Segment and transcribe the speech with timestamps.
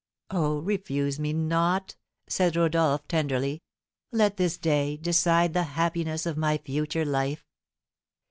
[0.31, 1.95] "Oh, refuse me not,"
[2.25, 3.61] said Rodolph, tenderly;
[4.11, 7.45] "let this day decide the happiness of my future life."